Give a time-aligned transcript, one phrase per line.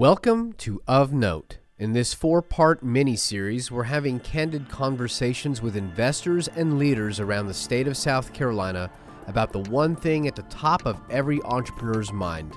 [0.00, 1.58] Welcome to Of Note.
[1.78, 7.48] In this four part mini series, we're having candid conversations with investors and leaders around
[7.48, 8.90] the state of South Carolina
[9.26, 12.54] about the one thing at the top of every entrepreneur's mind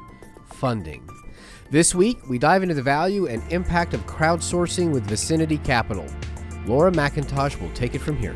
[0.54, 1.06] funding.
[1.70, 6.08] This week, we dive into the value and impact of crowdsourcing with Vicinity Capital.
[6.66, 8.36] Laura McIntosh will take it from here.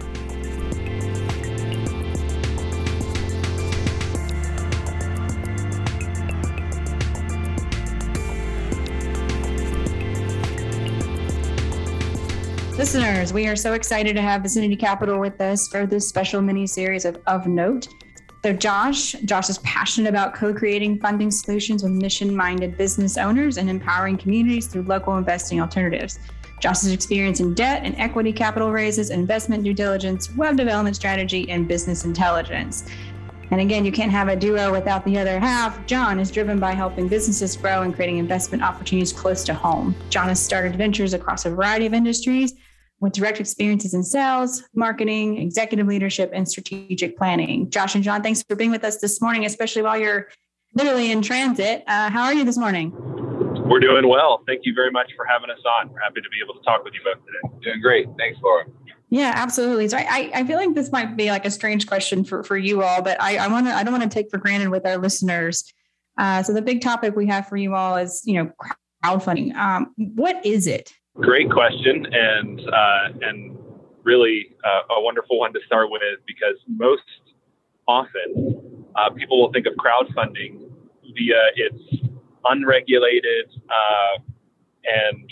[12.88, 16.66] Listeners, we are so excited to have Vicinity Capital with us for this special mini
[16.66, 17.90] series of, of Note.
[18.46, 23.58] So, Josh, Josh is passionate about co creating funding solutions with mission minded business owners
[23.58, 26.18] and empowering communities through local investing alternatives.
[26.62, 31.68] Josh's experience in debt and equity capital raises, investment due diligence, web development strategy, and
[31.68, 32.90] business intelligence.
[33.52, 35.86] And again, you can't have a duo without the other half.
[35.88, 39.94] John is driven by helping businesses grow and creating investment opportunities close to home.
[40.10, 42.54] John has started ventures across a variety of industries
[43.00, 47.70] with direct experiences in sales, marketing, executive leadership, and strategic planning.
[47.70, 50.30] Josh and John, thanks for being with us this morning, especially while you're
[50.74, 51.84] literally in transit.
[51.88, 52.92] Uh, how are you this morning?
[53.70, 54.44] We're doing well.
[54.48, 55.90] Thank you very much for having us on.
[55.92, 57.60] We're happy to be able to talk with you both today.
[57.64, 58.08] Doing great.
[58.18, 58.66] Thanks, Laura.
[59.10, 59.88] Yeah, absolutely.
[59.88, 62.84] So I, I feel like this might be like a strange question for, for you
[62.84, 64.98] all, but I, I want to I don't want to take for granted with our
[64.98, 65.64] listeners.
[66.18, 68.52] Uh, so the big topic we have for you all is you know
[69.04, 69.56] crowdfunding.
[69.56, 70.94] Um, what is it?
[71.20, 73.58] Great question, and uh, and
[74.04, 77.02] really uh, a wonderful one to start with because most
[77.88, 80.70] often uh, people will think of crowdfunding
[81.16, 81.82] via its
[82.46, 84.22] unregulated uh,
[84.86, 85.30] and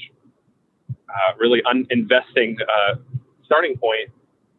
[0.90, 2.96] uh, really uninvesting uh,
[3.44, 4.10] starting point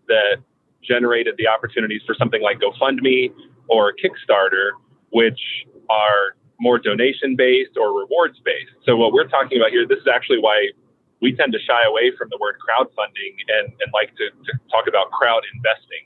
[0.07, 0.37] that
[0.83, 3.33] generated the opportunities for something like GoFundMe
[3.69, 4.71] or Kickstarter,
[5.11, 5.41] which
[5.91, 8.71] are more donation based or rewards based.
[8.85, 10.71] So what we're talking about here, this is actually why
[11.21, 14.87] we tend to shy away from the word crowdfunding and, and like to, to talk
[14.89, 16.05] about crowd investing.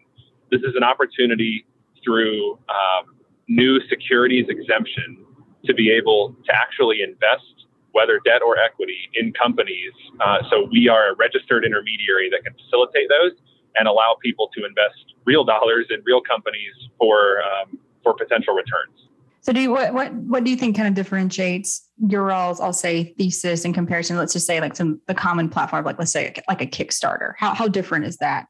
[0.51, 1.67] This is an opportunity
[2.05, 3.17] through um,
[3.49, 5.25] new securities exemption
[5.65, 9.93] to be able to actually invest, whether debt or equity, in companies.
[10.21, 13.33] Uh, so we are a registered intermediary that can facilitate those
[13.77, 19.10] and allow people to invest real dollars in real companies for um, for potential returns.
[19.43, 22.73] So do you what what what do you think kind of differentiates your all's I'll
[22.73, 24.17] say thesis in comparison?
[24.17, 27.33] Let's just say like some the common platform, like let's say like a Kickstarter.
[27.39, 28.47] How how different is that?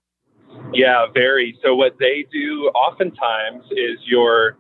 [0.72, 1.56] Yeah, very.
[1.62, 4.56] So what they do oftentimes is you're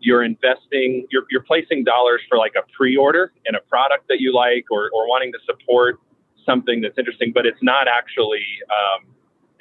[0.00, 4.32] you're investing, you're you're placing dollars for like a pre-order in a product that you
[4.32, 6.00] like or or wanting to support
[6.46, 9.06] something that's interesting, but it's not actually um,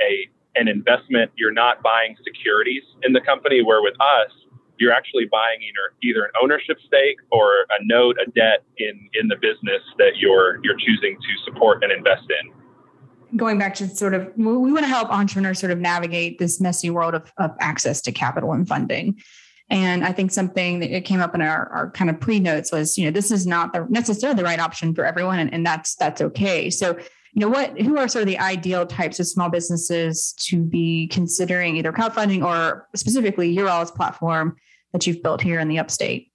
[0.02, 1.31] a an investment.
[1.36, 3.62] You're not buying securities in the company.
[3.64, 4.31] Where with us,
[4.78, 9.28] you're actually buying either either an ownership stake or a note, a debt in in
[9.28, 13.38] the business that you're you're choosing to support and invest in.
[13.38, 16.90] Going back to sort of, we want to help entrepreneurs sort of navigate this messy
[16.90, 19.22] world of, of access to capital and funding.
[19.69, 22.97] And I think something that came up in our, our kind of pre notes was,
[22.97, 25.96] you know, this is not the, necessarily the right option for everyone, and, and that's
[25.96, 26.69] that's okay.
[26.69, 26.97] So
[27.35, 31.07] you know what who are sort of the ideal types of small businesses to be
[31.07, 34.56] considering either crowdfunding or specifically your all's platform
[34.94, 36.31] that you've built here in the upstate?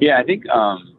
[0.00, 0.92] Yeah i think um,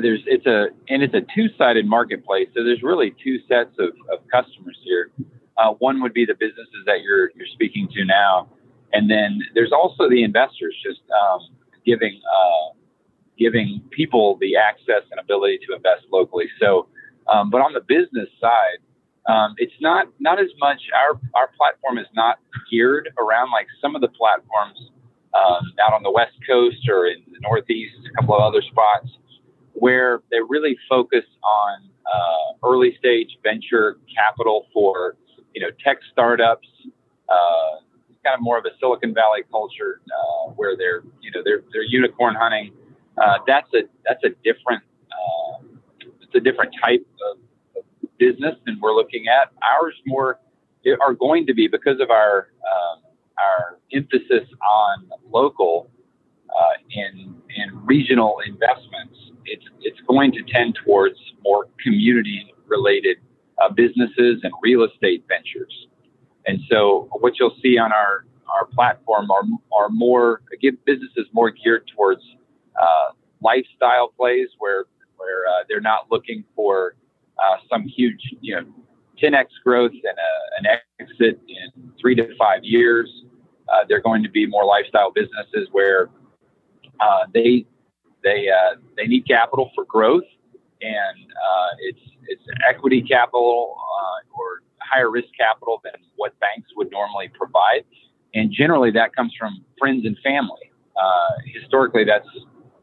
[0.00, 2.48] there's it's a and it's a two-sided marketplace.
[2.54, 5.10] So there's really two sets of, of customers here.
[5.58, 8.48] Uh, one would be the businesses that you're you're speaking to now.
[8.94, 11.40] And then there's also the investors just um,
[11.84, 12.76] giving uh,
[13.38, 16.46] giving people the access and ability to invest locally.
[16.58, 16.88] So
[17.28, 18.78] um, but on the business side,
[19.28, 20.80] um, it's not not as much.
[20.94, 22.38] Our our platform is not
[22.70, 24.90] geared around like some of the platforms
[25.34, 29.08] um, out on the West Coast or in the Northeast, a couple of other spots
[29.74, 35.16] where they really focus on uh, early stage venture capital for
[35.54, 36.66] you know tech startups.
[37.28, 37.80] Uh,
[38.24, 41.84] kind of more of a Silicon Valley culture uh, where they're you know they're they're
[41.84, 42.72] unicorn hunting.
[43.20, 45.62] Uh, that's a that's a different uh,
[46.32, 47.38] it's a different type of,
[48.18, 49.50] business than we're looking at.
[49.74, 50.38] Ours more
[51.00, 53.02] are going to be because of our um,
[53.36, 55.90] our emphasis on local
[56.48, 59.16] uh, and and regional investments.
[59.44, 63.16] It's it's going to tend towards more community related
[63.60, 65.88] uh, businesses and real estate ventures.
[66.46, 68.24] And so what you'll see on our
[68.54, 69.42] our platform are
[69.76, 72.22] are more give businesses more geared towards
[72.80, 74.84] uh, lifestyle plays where
[75.22, 76.94] where uh, they're not looking for
[77.38, 78.64] uh, some huge, you know,
[79.22, 83.08] 10x growth and a, an exit in three to five years.
[83.68, 86.10] Uh, they're going to be more lifestyle businesses where
[87.00, 87.64] uh, they
[88.22, 90.24] they uh, they need capital for growth,
[90.80, 93.76] and uh, it's it's equity capital
[94.36, 97.84] or higher risk capital than what banks would normally provide,
[98.34, 100.70] and generally that comes from friends and family.
[101.54, 102.28] Historically, that's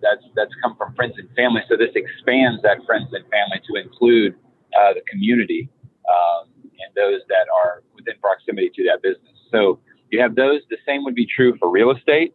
[0.01, 1.61] that's that's come from friends and family.
[1.69, 4.35] So this expands that friends and family to include
[4.75, 5.69] uh, the community
[6.09, 9.35] um, and those that are within proximity to that business.
[9.51, 9.79] So
[10.11, 10.61] you have those.
[10.69, 12.33] The same would be true for real estate.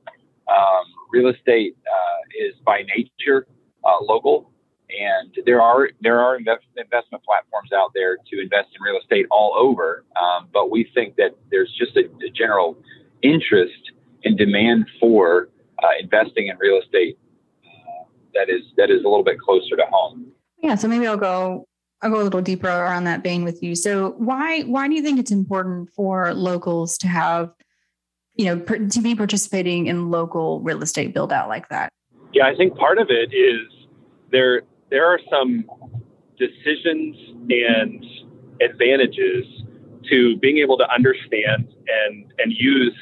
[0.49, 3.46] Um, real estate uh, is by nature
[3.84, 4.50] uh, local,
[4.90, 9.26] and there are there are invest, investment platforms out there to invest in real estate
[9.31, 10.05] all over.
[10.20, 12.76] Um, but we think that there's just a, a general
[13.22, 13.93] interest
[14.25, 15.49] and demand for
[15.82, 17.19] uh, investing in real estate
[18.34, 20.32] that is that is a little bit closer to home.
[20.58, 21.66] Yeah, so maybe I'll go
[22.02, 23.75] I'll go a little deeper around that vein with you.
[23.75, 27.52] So why why do you think it's important for locals to have
[28.34, 31.90] you know to be participating in local real estate build out like that?
[32.32, 33.88] Yeah, I think part of it is
[34.31, 35.64] there there are some
[36.38, 37.16] decisions
[37.50, 38.04] and
[38.60, 39.44] advantages
[40.10, 42.96] to being able to understand and and use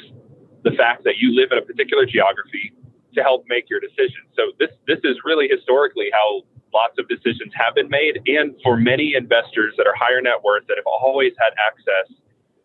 [0.64, 2.72] the fact that you live in a particular geography
[3.14, 4.28] to help make your decisions.
[4.36, 6.42] So this this is really historically how
[6.72, 10.66] lots of decisions have been made, and for many investors that are higher net worth
[10.68, 12.08] that have always had access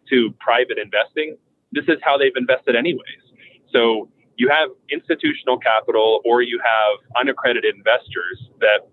[0.10, 1.38] to private investing,
[1.72, 3.24] this is how they've invested anyways.
[3.74, 8.88] So you have institutional capital or you have unaccredited investors that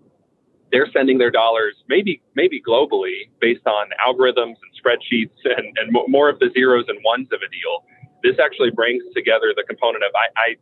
[0.71, 6.29] they're sending their dollars maybe maybe globally based on algorithms and spreadsheets and, and more
[6.29, 7.85] of the zeros and ones of a deal.
[8.23, 10.55] This actually brings together the component of I, I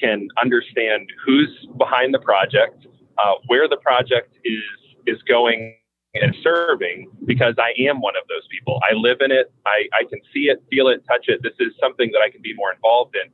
[0.00, 2.86] can understand who's behind the project,
[3.18, 4.62] uh, where the project is
[5.06, 5.74] is going
[6.14, 8.80] and serving because I am one of those people.
[8.88, 9.52] I live in it.
[9.66, 11.42] I, I can see it, feel it, touch it.
[11.42, 13.30] This is something that I can be more involved in.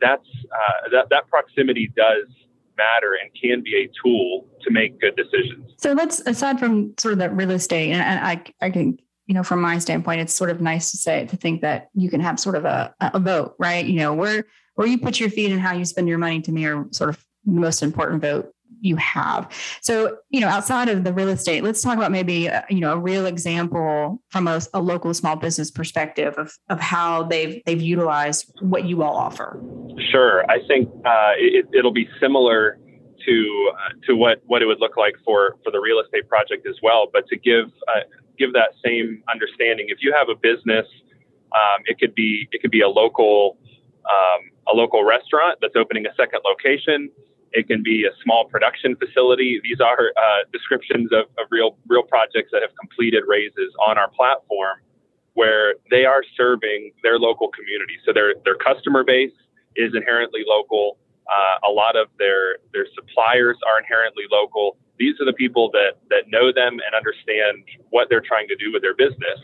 [0.00, 2.26] That's uh, that that proximity does
[2.76, 5.72] matter and can be a tool to make good decisions.
[5.78, 9.42] So let's aside from sort of that real estate, and I I can you know
[9.42, 12.38] from my standpoint, it's sort of nice to say to think that you can have
[12.38, 13.84] sort of a a vote, right?
[13.84, 14.44] You know where
[14.78, 17.10] where you put your feet and how you spend your money to me are sort
[17.10, 19.50] of the most important vote you have.
[19.80, 22.92] So, you know, outside of the real estate, let's talk about maybe, uh, you know,
[22.92, 27.82] a real example from a, a, local small business perspective of, of how they've, they've
[27.82, 29.60] utilized what you all offer.
[30.12, 30.48] Sure.
[30.48, 32.78] I think uh, it, will be similar
[33.26, 36.68] to, uh, to what, what it would look like for, for the real estate project
[36.68, 37.08] as well.
[37.12, 38.02] But to give, uh,
[38.38, 40.86] give that same understanding, if you have a business,
[41.50, 43.58] um, it could be, it could be a local,
[44.08, 47.10] um, a local restaurant that's opening a second location
[47.52, 49.60] it can be a small production facility.
[49.62, 54.10] These are uh, descriptions of, of real real projects that have completed raises on our
[54.10, 54.78] platform,
[55.34, 57.94] where they are serving their local community.
[58.04, 59.32] So their their customer base
[59.76, 60.98] is inherently local.
[61.28, 64.76] Uh, a lot of their their suppliers are inherently local.
[64.98, 68.72] These are the people that that know them and understand what they're trying to do
[68.72, 69.40] with their business,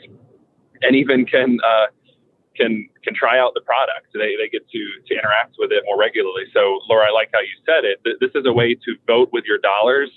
[0.83, 1.87] and even can uh,
[2.57, 4.09] can can try out the product.
[4.15, 6.45] They, they get to to interact with it more regularly.
[6.53, 8.01] So Laura, I like how you said it.
[8.21, 10.11] This is a way to vote with your dollars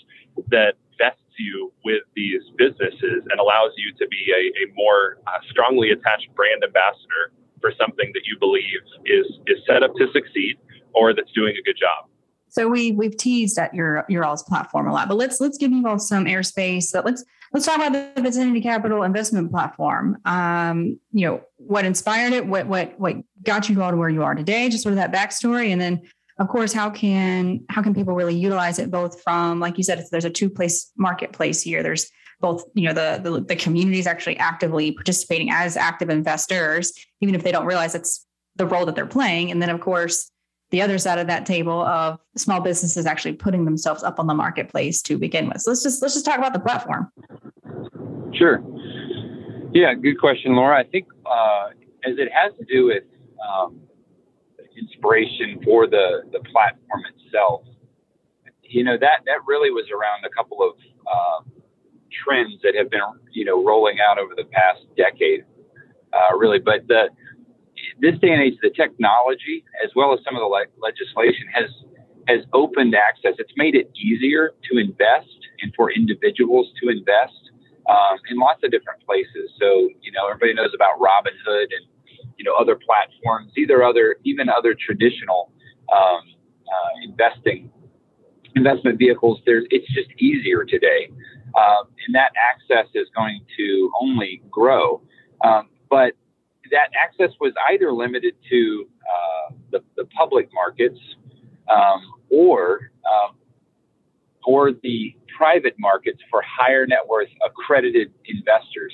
[0.49, 5.39] that vests you with these businesses and allows you to be a, a more uh,
[5.49, 10.57] strongly attached brand ambassador for something that you believe is is set up to succeed
[10.93, 12.09] or that's doing a good job.
[12.49, 15.71] So we we've teased at your your all's platform a lot, but let's let's give
[15.71, 16.83] you all some airspace.
[16.83, 20.17] So let's let's talk about the Vicinity Capital investment platform.
[20.25, 24.23] Um, you know, what inspired it, what what what got you all to where you
[24.23, 26.01] are today, just sort of that backstory, and then
[26.39, 30.03] of course, how can how can people really utilize it both from, like you said,
[30.11, 31.81] there's a two place marketplace here.
[31.81, 36.93] There's both, you know, the, the the community is actually actively participating as active investors,
[37.21, 38.25] even if they don't realize it's
[38.55, 40.31] the role that they're playing, and then of course
[40.69, 44.33] the other side of that table of small businesses actually putting themselves up on the
[44.33, 45.61] marketplace to begin with.
[45.61, 47.11] So let's just let's just talk about the platform.
[48.33, 48.61] Sure.
[49.73, 50.77] Yeah, good question, Laura.
[50.77, 51.69] I think uh,
[52.05, 53.03] as it has to do with
[53.47, 53.79] um,
[54.77, 57.63] inspiration for the the platform itself,
[58.63, 60.75] you know that that really was around a couple of
[61.07, 61.49] uh,
[62.23, 65.45] trends that have been you know rolling out over the past decade,
[66.13, 66.59] uh, really.
[66.59, 67.09] But the
[67.99, 71.69] this day and age, the technology as well as some of the le- legislation has
[72.27, 73.33] has opened access.
[73.39, 77.51] It's made it easier to invest and for individuals to invest
[77.89, 79.51] um, in lots of different places.
[79.59, 81.85] So you know, everybody knows about Robinhood and
[82.37, 85.51] you know other platforms, either other even other traditional
[85.95, 86.21] um,
[86.67, 87.71] uh, investing
[88.55, 89.39] investment vehicles.
[89.45, 91.09] There's it's just easier today,
[91.57, 95.01] um, and that access is going to only grow.
[95.43, 96.13] Um, but
[96.71, 100.99] that access was either limited to uh, the, the, public markets
[101.69, 103.35] um, or um,
[104.45, 108.93] or the private markets for higher net worth accredited investors.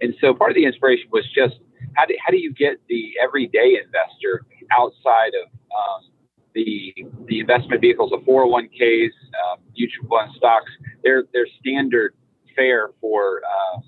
[0.00, 1.56] And so part of the inspiration was just
[1.94, 6.10] how do, how do you get the everyday investor outside of um,
[6.54, 6.94] the
[7.26, 9.10] the investment vehicles of 401ks,
[9.44, 10.70] um, mutual fund stocks?
[11.02, 12.14] They're they're standard
[12.54, 13.80] fare for uh,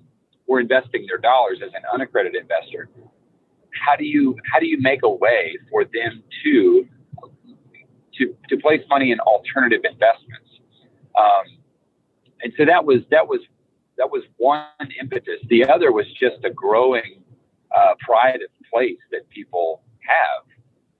[0.46, 2.88] for investing their dollars as an unaccredited investor.
[3.72, 6.86] How do you how do you make a way for them to
[8.18, 10.48] to to place money in alternative investments?
[11.18, 11.58] Um,
[12.42, 13.40] and so that was that was
[13.96, 14.64] that was one
[15.00, 15.40] impetus.
[15.48, 17.22] The other was just a growing
[17.76, 20.44] uh, pride of place that people have.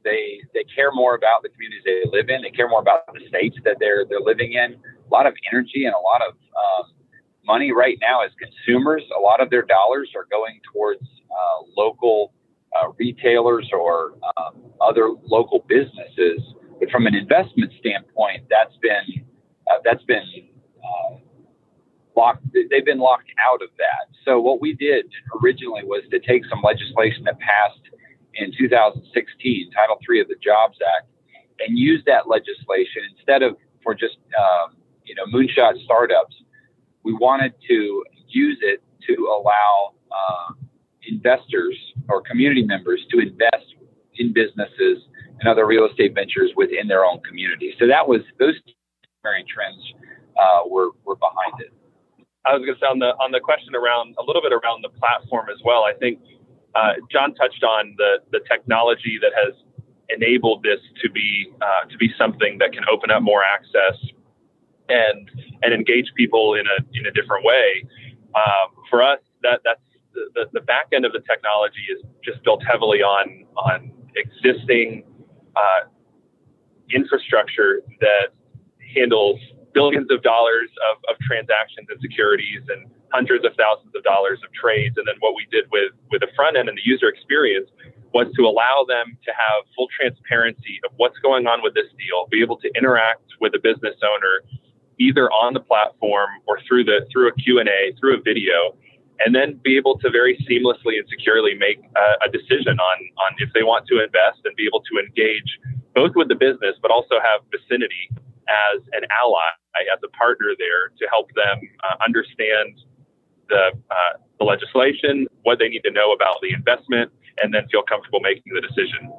[0.04, 2.42] They they care more about the communities they live in.
[2.42, 4.75] They care more about the states that they're they're living in.
[4.75, 6.92] A lot of energy and a lot of um,
[7.44, 9.02] money right now as consumers.
[9.16, 12.32] A lot of their dollars are going towards uh, local
[12.76, 16.40] uh, retailers or um, other local businesses.
[16.78, 19.25] But from an investment standpoint, that's been
[19.70, 20.25] uh, that's been
[20.78, 21.16] uh,
[22.16, 22.44] locked.
[22.52, 24.14] They've been locked out of that.
[24.25, 25.06] So what we did
[25.42, 27.80] originally was to take some legislation that passed
[28.34, 31.10] in 2016, Title III of the Jobs Act,
[31.60, 36.37] and use that legislation instead of for just um, you know moonshot startups.
[37.02, 40.52] We wanted to use it to allow uh,
[41.10, 41.76] investors
[42.08, 43.74] or community members to invest
[44.16, 45.04] in businesses
[45.40, 47.74] and other real estate ventures within their own community.
[47.78, 48.54] So that was those
[49.22, 49.82] primary trends
[50.36, 51.72] uh, were were behind it.
[52.44, 54.82] I was going to say on the on the question around a little bit around
[54.82, 55.84] the platform as well.
[55.84, 56.20] I think
[56.74, 59.54] uh, John touched on the the technology that has
[60.08, 63.96] enabled this to be uh, to be something that can open up more access
[64.88, 65.30] and
[65.62, 67.84] and engage people in a in a different way.
[68.34, 69.82] Um, for us, that that's
[70.34, 75.04] the, the back end of the technology is just built heavily on on existing
[75.56, 75.88] uh,
[76.90, 78.28] infrastructure that
[78.94, 79.38] handles
[79.75, 84.52] billions of dollars of, of transactions and securities and hundreds of thousands of dollars of
[84.52, 84.96] trades.
[84.96, 87.70] And then what we did with, with the front end and the user experience
[88.12, 92.26] was to allow them to have full transparency of what's going on with this deal,
[92.30, 94.42] be able to interact with the business owner
[94.98, 98.75] either on the platform or through the through a Q&A, through a video,
[99.25, 101.78] and then be able to very seamlessly and securely make
[102.25, 105.58] a, decision on on if they want to invest and be able to engage
[105.94, 108.12] both with the business but also have vicinity
[108.48, 109.52] as an ally,
[109.92, 112.80] as a partner there to help them uh, understand
[113.48, 117.82] the, uh, the legislation, what they need to know about the investment, and then feel
[117.82, 119.12] comfortable making the decision.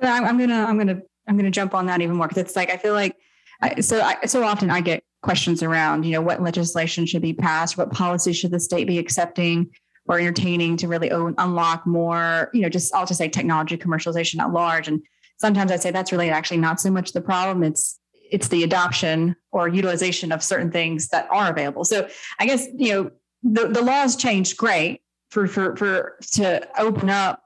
[0.00, 2.70] So I'm gonna I'm gonna I'm gonna jump on that even more because it's like
[2.70, 3.16] I feel like
[3.80, 7.78] So I, so often I get questions around you know what legislation should be passed,
[7.78, 9.70] what policies should the state be accepting
[10.06, 14.40] or entertaining to really own, unlock more you know just I'll just say technology commercialization
[14.40, 15.00] at large and
[15.36, 17.98] sometimes I say that's really actually not so much the problem it's
[18.32, 21.84] it's the adoption or utilization of certain things that are available.
[21.84, 22.08] So
[22.40, 23.10] I guess you know
[23.42, 27.42] the, the laws changed great for for for to open up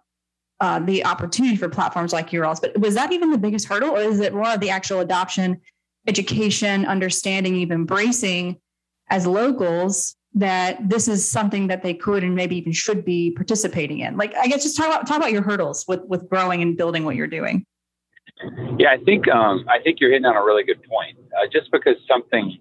[0.61, 2.61] uh, the opportunity for platforms like yours.
[2.61, 5.61] But was that even the biggest hurdle, or is it more of the actual adoption,
[6.07, 8.59] education, understanding, even embracing
[9.11, 14.01] as locals that this is something that they could and maybe even should be participating
[14.01, 14.17] in?
[14.17, 17.05] Like, I guess just talk about talk about your hurdles with with growing and building
[17.05, 17.65] what you're doing.
[18.79, 21.17] Yeah, I think um, I think you're hitting on a really good point.
[21.37, 22.59] Uh, just because something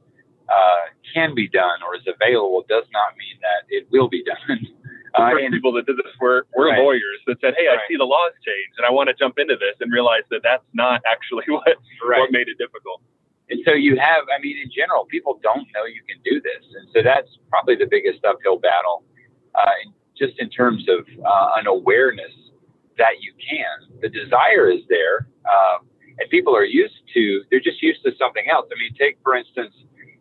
[0.47, 4.59] uh, can be done or is available does not mean that it will be done.
[5.15, 6.77] Uh, the first people that did this were, were right.
[6.83, 7.79] lawyers that said, "Hey, right.
[7.79, 10.43] I see the laws change, and I want to jump into this," and realize that
[10.43, 11.63] that's not actually what
[12.03, 12.19] right.
[12.19, 12.99] what made it difficult.
[13.49, 16.63] And so you have, I mean, in general, people don't know you can do this,
[16.79, 19.03] and so that's probably the biggest uphill battle,
[19.53, 19.69] uh,
[20.17, 22.33] just in terms of uh, an awareness
[22.97, 23.99] that you can.
[24.01, 25.85] The desire is there, um,
[26.17, 27.43] and people are used to.
[27.51, 28.65] They're just used to something else.
[28.71, 29.75] I mean, take for instance,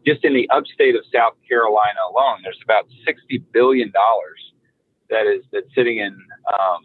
[0.05, 4.53] just in the upstate of South Carolina alone, there's about sixty billion dollars
[5.09, 6.13] that is that's sitting in
[6.53, 6.81] um,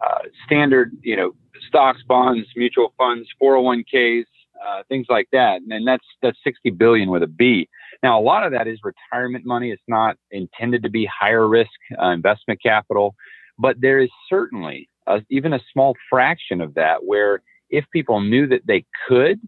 [0.00, 1.34] uh, standard, you know,
[1.68, 4.24] stocks, bonds, mutual funds, 401ks,
[4.66, 7.68] uh, things like that, and that's that's sixty billion with a B.
[8.02, 9.70] Now, a lot of that is retirement money.
[9.70, 13.14] It's not intended to be higher risk uh, investment capital.
[13.58, 18.46] But there is certainly a, even a small fraction of that where if people knew
[18.48, 19.40] that they could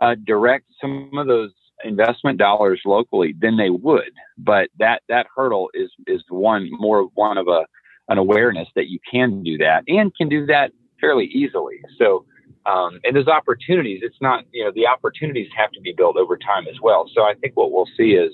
[0.00, 1.50] uh, direct some of those
[1.84, 4.12] investment dollars locally, then they would.
[4.38, 7.66] But that that hurdle is is one more one of a
[8.08, 11.80] an awareness that you can do that and can do that fairly easily.
[11.98, 12.24] So.
[12.66, 16.36] Um, and those opportunities, it's not, you know, the opportunities have to be built over
[16.36, 17.10] time as well.
[17.14, 18.32] So I think what we'll see is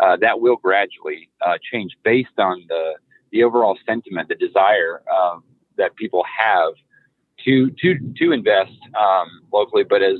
[0.00, 2.94] uh, that will gradually uh, change based on the
[3.32, 5.42] the overall sentiment, the desire um,
[5.76, 6.74] that people have
[7.44, 10.18] to to to invest um, locally, but as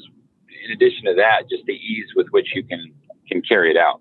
[0.64, 2.92] in addition to that, just the ease with which you can
[3.28, 4.00] can carry it out.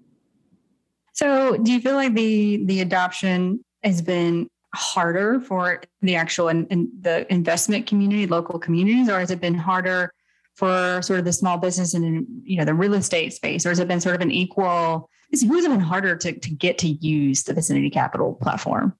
[1.13, 6.67] So, do you feel like the the adoption has been harder for the actual and
[6.71, 10.13] in, in the investment community, local communities, or has it been harder
[10.55, 13.79] for sort of the small business and you know the real estate space, or has
[13.79, 15.09] it been sort of an equal?
[15.31, 18.95] Who's it been harder to to get to use the Vicinity Capital platform?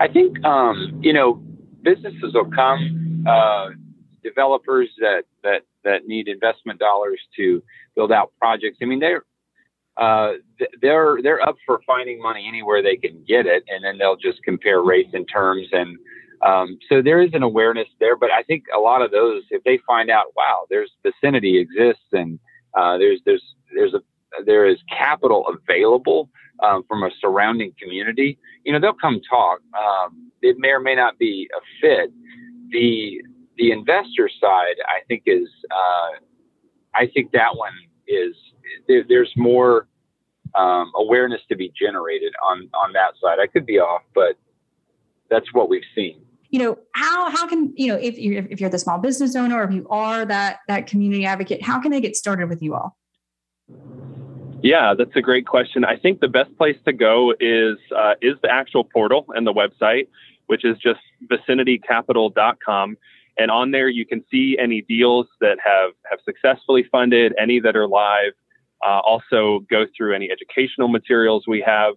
[0.00, 1.42] I think um, you know
[1.82, 3.70] businesses will come, uh,
[4.22, 7.62] developers that that that need investment dollars to
[7.94, 8.78] build out projects.
[8.80, 9.24] I mean, they're
[9.96, 10.32] uh,
[10.80, 14.42] they're they're up for finding money anywhere they can get it, and then they'll just
[14.42, 15.98] compare rates and terms, and
[16.42, 18.16] um, so there is an awareness there.
[18.16, 22.06] But I think a lot of those, if they find out, wow, there's vicinity exists,
[22.12, 22.38] and
[22.76, 23.44] uh, there's there's
[23.74, 24.00] there's a
[24.46, 26.30] there is capital available
[26.62, 29.60] um, from a surrounding community, you know, they'll come talk.
[29.76, 32.12] Um, it may or may not be a fit.
[32.70, 33.20] The
[33.58, 36.18] the investor side, I think, is uh,
[36.94, 37.72] I think that one
[38.12, 38.36] is
[38.88, 39.88] there, there's more
[40.54, 43.38] um, awareness to be generated on on that side.
[43.40, 44.36] I could be off, but
[45.30, 46.20] that's what we've seen.
[46.50, 49.60] You know how how can you know if you're if you're the small business owner
[49.60, 52.74] or if you are that that community advocate, how can they get started with you
[52.74, 52.96] all?
[54.62, 55.84] Yeah, that's a great question.
[55.84, 59.52] I think the best place to go is uh, is the actual portal and the
[59.52, 60.08] website,
[60.46, 61.00] which is just
[61.30, 62.96] vicinitycapital.com.
[63.38, 67.76] And on there, you can see any deals that have, have successfully funded, any that
[67.76, 68.32] are live,
[68.86, 71.94] uh, also go through any educational materials we have.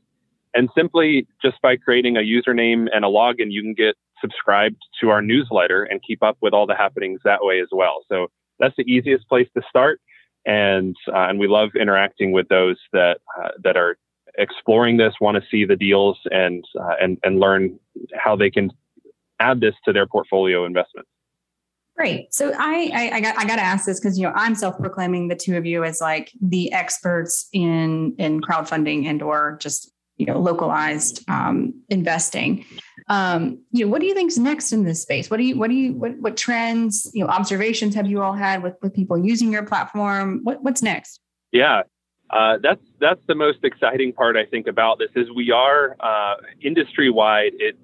[0.53, 5.09] And simply just by creating a username and a login, you can get subscribed to
[5.09, 8.03] our newsletter and keep up with all the happenings that way as well.
[8.09, 8.27] So
[8.59, 9.99] that's the easiest place to start.
[10.45, 13.97] And, uh, and we love interacting with those that, uh, that are
[14.37, 17.77] exploring this, want to see the deals and, uh, and, and learn
[18.15, 18.71] how they can
[19.39, 21.09] add this to their portfolio investments.
[21.95, 22.33] Great.
[22.33, 25.29] So I, I, I got I got to ask this because you know I'm self-proclaiming
[25.29, 30.25] the two of you as like the experts in in crowdfunding and or just you
[30.25, 32.65] know localized um, investing.
[33.07, 35.29] Um, you know, what do you think's next in this space?
[35.29, 38.33] What do you what do you what what trends you know observations have you all
[38.33, 40.41] had with with people using your platform?
[40.43, 41.21] What what's next?
[41.53, 41.83] Yeah,
[42.29, 46.35] uh, that's that's the most exciting part I think about this is we are uh,
[46.61, 47.53] industry wide.
[47.59, 47.77] It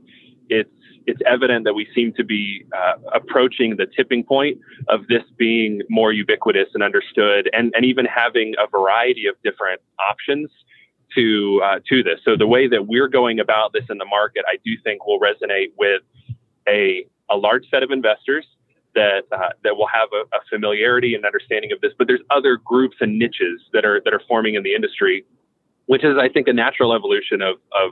[0.50, 0.70] it's
[1.08, 5.82] it's evident that we seem to be uh, approaching the tipping point of this being
[5.90, 10.50] more ubiquitous and understood, and, and even having a variety of different options
[11.16, 12.20] to uh, to this.
[12.24, 15.20] So the way that we're going about this in the market, I do think will
[15.20, 16.02] resonate with
[16.68, 18.46] a a large set of investors
[18.96, 21.92] that uh, that will have a, a, familiarity and understanding of this.
[21.98, 25.26] But there's other groups and niches that are that are forming in the industry,
[25.86, 27.92] which is I think a natural evolution of of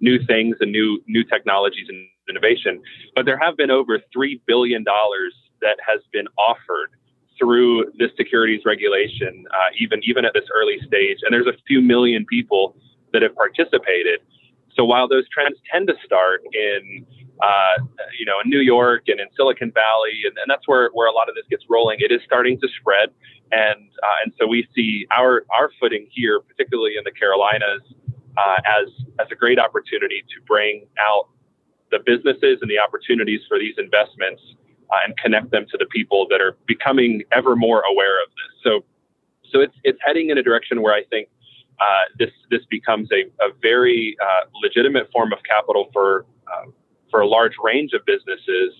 [0.00, 2.82] new things and new new technologies and innovation.
[3.14, 6.90] But there have been over $3 billion that has been offered
[7.38, 11.18] through this securities regulation, uh, even, even at this early stage.
[11.22, 12.76] And there's a few million people
[13.12, 14.20] that have participated.
[14.74, 17.06] So while those trends tend to start in,
[17.42, 17.82] uh,
[18.18, 21.12] you know, in New York and in Silicon Valley, and, and, that's where, where a
[21.12, 23.10] lot of this gets rolling, it is starting to spread.
[23.50, 27.82] And, uh, and so we see our, our footing here, particularly in the Carolinas,
[28.36, 28.88] uh, as,
[29.18, 31.28] as a great opportunity to bring out
[31.90, 34.42] the businesses and the opportunities for these investments
[34.90, 38.62] uh, and connect them to the people that are becoming ever more aware of this.
[38.62, 38.84] So,
[39.50, 41.28] so it's it's heading in a direction where I think
[41.80, 46.70] uh, this this becomes a, a very uh, legitimate form of capital for uh,
[47.10, 48.74] for a large range of businesses,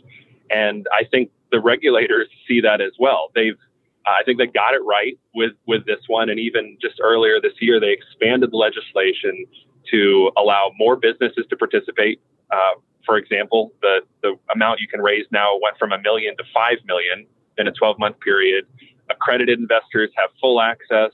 [0.51, 3.31] and I think the regulators see that as well.
[3.35, 3.59] They've
[4.07, 7.40] uh, I think they got it right with with this one, and even just earlier
[7.40, 9.47] this year, they expanded the legislation
[9.90, 12.21] to allow more businesses to participate.
[13.09, 16.77] For example, the, the amount you can raise now went from a million to five
[16.85, 18.66] million in a 12 month period.
[19.09, 21.12] Accredited investors have full access.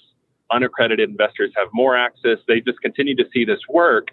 [0.51, 2.39] Unaccredited investors have more access.
[2.49, 4.09] They just continue to see this work.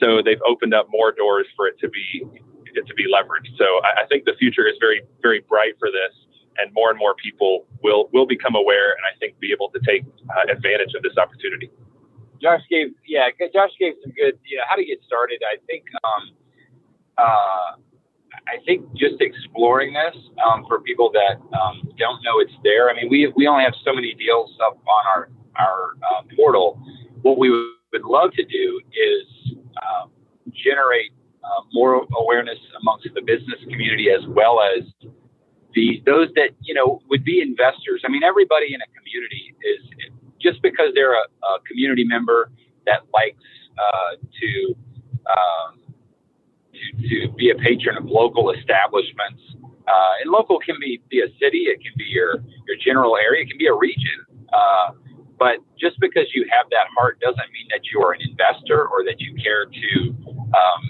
[0.00, 2.24] So they've opened up more doors for it to be
[2.72, 3.52] it to be leveraged.
[3.58, 6.16] So I, I think the future is very, very bright for this
[6.56, 9.80] and more and more people will will become aware and I think be able to
[9.84, 11.70] take uh, advantage of this opportunity.
[12.40, 15.42] Josh gave yeah, Josh gave some good yeah how to get started.
[15.44, 16.32] I think um,
[17.18, 17.76] uh,
[18.48, 22.90] I think just exploring this um, for people that um, don't know it's there.
[22.90, 26.80] I mean, we we only have so many deals up on our our uh, portal.
[27.22, 30.06] What we would love to do is uh,
[30.52, 34.84] generate uh, more awareness amongst the business community as well as
[35.74, 38.02] the those that you know would be investors.
[38.04, 39.82] I mean, everybody in a community is
[40.40, 42.50] just because they're a, a community member
[42.86, 43.42] that likes
[43.78, 44.76] uh, to
[45.26, 45.85] um,
[47.08, 49.42] to, be a patron of local establishments.
[49.86, 52.36] Uh, and local can be, be a city, it can be your,
[52.66, 54.18] your general area, it can be a region.
[54.52, 54.92] Uh,
[55.38, 59.04] But just because you have that heart doesn't mean that you are an investor or
[59.04, 59.92] that you care to,
[60.56, 60.80] um,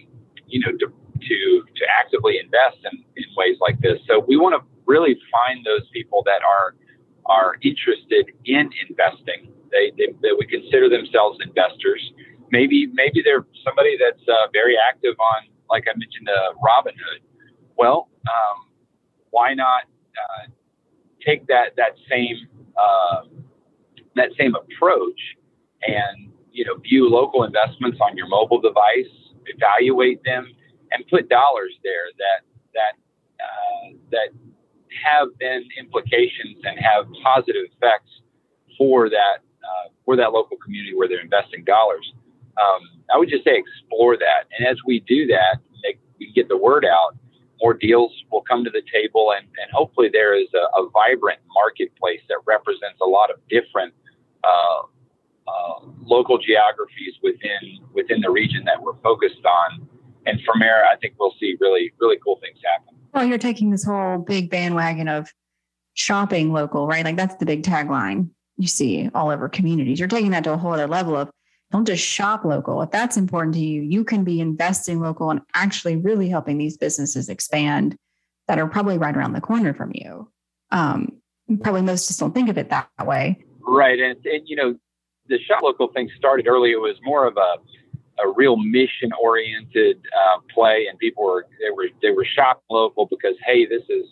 [0.46, 1.37] you know, to, to,
[1.79, 3.99] to actively invest in, in ways like this.
[4.07, 6.77] So we want to really find those people that are,
[7.27, 9.51] are interested in investing.
[9.75, 12.03] They, they, they would consider themselves investors.
[12.53, 17.20] Maybe, maybe they're somebody that's uh, very active on, like I mentioned, uh, Robinhood.
[17.76, 18.66] Well, um,
[19.31, 19.83] why not
[20.16, 20.48] uh,
[21.24, 23.22] take that that same uh,
[24.14, 25.20] that same approach
[25.87, 29.12] and you know view local investments on your mobile device,
[29.46, 30.46] evaluate them,
[30.92, 32.40] and put dollars there that
[32.74, 32.94] that
[33.44, 34.29] uh, that
[35.05, 38.11] have then implications and have positive effects
[38.79, 42.12] for that uh, for that local community where they're investing dollars.
[42.61, 42.81] Um,
[43.12, 46.57] I would just say explore that, and as we do that, make, we get the
[46.57, 47.16] word out.
[47.62, 51.40] More deals will come to the table, and, and hopefully there is a, a vibrant
[51.55, 53.95] marketplace that represents a lot of different
[54.45, 54.83] uh,
[55.49, 59.88] uh, local geographies within within the region that we're focused on.
[60.27, 62.95] And from there, I think we'll see really really cool things happen.
[63.14, 65.33] Well, you're taking this whole big bandwagon of
[65.95, 67.05] shopping local, right?
[67.05, 69.99] Like that's the big tagline you see all over communities.
[69.99, 71.31] You're taking that to a whole other level of
[71.72, 72.81] don't just shop local.
[72.83, 76.76] If that's important to you, you can be investing local and actually really helping these
[76.76, 77.96] businesses expand
[78.46, 80.31] that are probably right around the corner from you.
[80.70, 81.20] Um,
[81.62, 83.44] probably most just don't think of it that way.
[83.61, 84.76] Right, and, and you know,
[85.29, 86.70] the shop local thing started early.
[86.70, 87.57] It was more of a
[88.24, 93.07] a real mission oriented uh, play, and people were they were they were shopping local
[93.07, 94.07] because hey, this is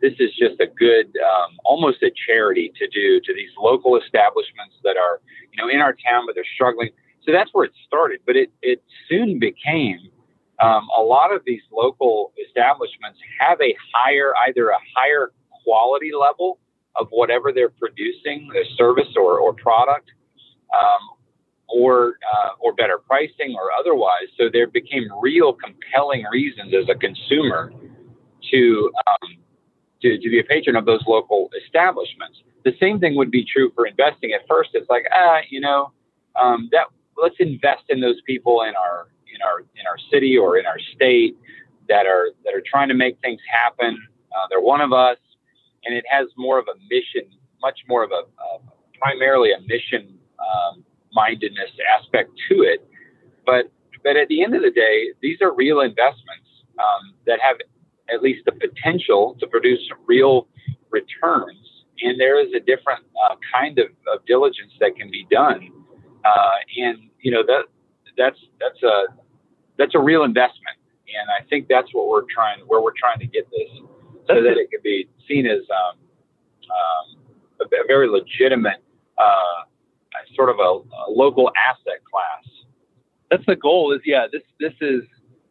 [0.00, 4.74] this is just a good um, almost a charity to do to these local establishments
[4.82, 5.20] that are
[5.52, 6.90] you know in our town but they're struggling.
[7.24, 9.98] So that's where it started, but it it soon became.
[10.62, 15.32] Um, a lot of these local establishments have a higher, either a higher
[15.64, 16.60] quality level
[16.96, 20.12] of whatever they're producing, the service or, or product,
[20.72, 21.08] um,
[21.68, 24.28] or uh, or better pricing or otherwise.
[24.38, 27.72] So there became real compelling reasons as a consumer
[28.52, 29.43] to um,
[30.04, 32.38] to, to be a patron of those local establishments.
[32.64, 34.32] The same thing would be true for investing.
[34.32, 35.92] At first, it's like ah, you know,
[36.40, 36.86] um, that
[37.20, 40.78] let's invest in those people in our in our in our city or in our
[40.94, 41.36] state
[41.88, 43.98] that are that are trying to make things happen.
[44.34, 45.16] Uh, they're one of us
[45.84, 48.22] and it has more of a mission, much more of a
[48.98, 52.86] primarily a mission um, mindedness aspect to it.
[53.44, 53.70] But
[54.02, 57.56] but at the end of the day, these are real investments um, that have
[58.12, 60.48] at least the potential to produce some real
[60.90, 61.58] returns.
[62.02, 65.70] And there is a different uh, kind of, of, diligence that can be done,
[66.24, 67.64] uh, and you know that
[68.18, 69.04] that's that's a
[69.78, 70.76] that's a real investment.
[71.06, 73.70] And I think that's what we're trying where we're trying to get this
[74.26, 75.98] so that it can be seen as um,
[76.70, 77.20] um,
[77.60, 78.82] a, a, very legitimate
[79.18, 79.64] uh,
[80.34, 82.44] sort of a, a, local asset class.
[83.30, 83.92] That's the goal.
[83.92, 85.02] Is yeah, this this is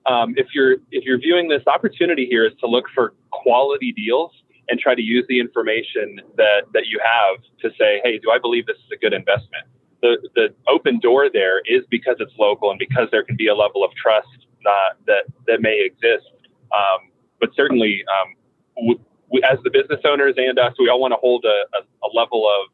[0.06, 4.32] um, if you're if you're viewing this opportunity here is to look for quality deals
[4.70, 8.40] and try to use the information that that you have to say, hey, do I
[8.40, 9.66] believe this is a good investment?
[10.02, 13.56] The the open door there is because it's local and because there can be a
[13.56, 16.30] level of trust uh, that that may exist.
[16.72, 18.98] Um, but certainly, um,
[19.30, 22.10] we, as the business owners and us, we all want to hold a, a, a,
[22.14, 22.70] level of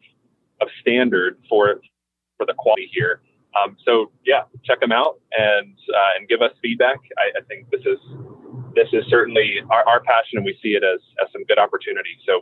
[0.61, 1.81] of standard for
[2.37, 3.21] for the quality here.
[3.57, 6.97] Um, so yeah, check them out and uh, and give us feedback.
[7.17, 7.97] I, I, think this is
[8.75, 12.17] this is certainly our, our, passion, and we see it as as some good opportunity.
[12.27, 12.41] So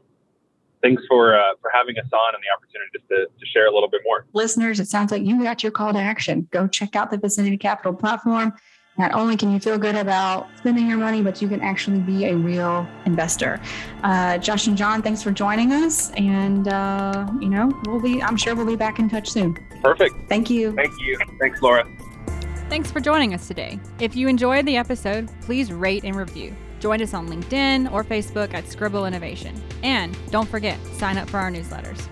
[0.82, 3.74] thanks for uh, for having us on and the opportunity just to, to share a
[3.74, 4.26] little bit more.
[4.34, 6.48] Listeners, it sounds like you got your call to action.
[6.52, 8.54] Go check out the Vicinity Capital platform
[8.98, 12.26] not only can you feel good about spending your money, but you can actually be
[12.26, 13.62] a real investor.
[14.04, 16.12] Uh, Josh and John, thanks for joining us.
[16.18, 19.56] And, uh, you know, we'll be, I'm sure we'll be back in touch soon.
[19.84, 20.16] Perfect.
[20.28, 20.74] Thank you.
[20.74, 21.18] Thank you.
[21.40, 21.88] Thanks, Laura.
[22.70, 23.80] Thanks for joining us today.
[24.00, 26.56] If you enjoyed the episode, please rate and review.
[26.80, 29.62] Join us on LinkedIn or Facebook at Scribble Innovation.
[29.84, 32.08] And don't forget, sign up for our newsletters.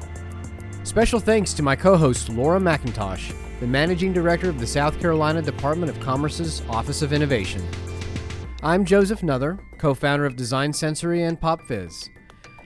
[0.85, 5.41] Special thanks to my co host, Laura McIntosh the Managing Director of the South Carolina
[5.41, 7.65] Department of Commerce's Office of Innovation.
[8.61, 12.09] I'm Joseph Nuther, co founder of Design Sensory and PopFizz.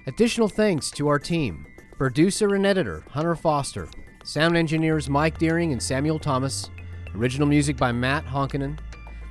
[0.08, 3.88] Additional thanks to our team producer and editor Hunter Foster,
[4.24, 6.72] sound engineers Mike Deering and Samuel Thomas,
[7.14, 8.80] original music by Matt Honkinen,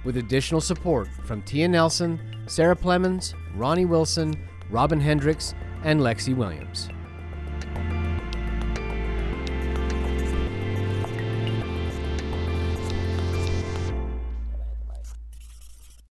[0.05, 4.37] with additional support from Tia Nelson, Sarah Plemons, Ronnie Wilson,
[4.71, 6.89] Robin Hendricks, and Lexi Williams.